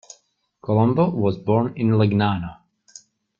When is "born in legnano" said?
1.37-2.57